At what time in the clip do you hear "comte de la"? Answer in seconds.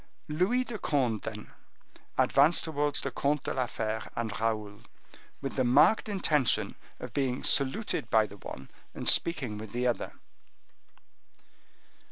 3.11-3.67